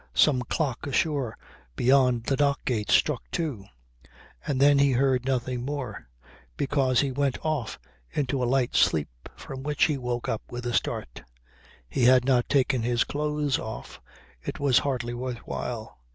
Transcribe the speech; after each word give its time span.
Some 0.15 0.41
clock 0.41 0.87
ashore 0.87 1.37
beyond 1.75 2.23
the 2.23 2.35
dock 2.35 2.65
gates 2.65 2.95
struck 2.95 3.21
two. 3.29 3.65
And 4.47 4.59
then 4.59 4.79
he 4.79 4.93
heard 4.93 5.25
nothing 5.25 5.63
more, 5.63 6.07
because 6.57 7.01
he 7.01 7.11
went 7.11 7.37
off 7.45 7.77
into 8.09 8.41
a 8.41 8.45
light 8.49 8.75
sleep 8.75 9.29
from 9.35 9.61
which 9.61 9.83
he 9.83 9.99
woke 9.99 10.27
up 10.27 10.41
with 10.49 10.65
a 10.65 10.73
start. 10.73 11.21
He 11.87 12.05
had 12.05 12.25
not 12.25 12.49
taken 12.49 12.81
his 12.81 13.03
clothes 13.03 13.59
off, 13.59 14.01
it 14.41 14.59
was 14.59 14.79
hardly 14.79 15.13
worth 15.13 15.37
while. 15.45 15.99